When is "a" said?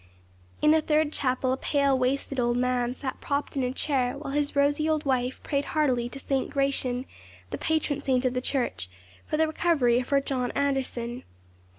0.73-0.81, 1.53-1.57, 3.61-3.71